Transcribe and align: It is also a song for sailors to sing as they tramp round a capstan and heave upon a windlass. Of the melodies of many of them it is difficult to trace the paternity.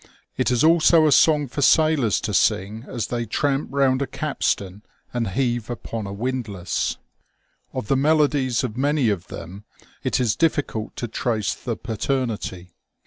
It 0.35 0.49
is 0.49 0.63
also 0.63 1.05
a 1.05 1.11
song 1.11 1.47
for 1.47 1.61
sailors 1.61 2.19
to 2.21 2.33
sing 2.33 2.85
as 2.87 3.05
they 3.09 3.27
tramp 3.27 3.69
round 3.71 4.01
a 4.01 4.07
capstan 4.07 4.81
and 5.13 5.27
heave 5.27 5.69
upon 5.69 6.07
a 6.07 6.11
windlass. 6.11 6.97
Of 7.71 7.87
the 7.87 7.95
melodies 7.95 8.63
of 8.63 8.75
many 8.75 9.09
of 9.09 9.27
them 9.27 9.63
it 10.01 10.19
is 10.19 10.35
difficult 10.35 10.95
to 10.95 11.07
trace 11.07 11.53
the 11.53 11.77
paternity. 11.77 12.71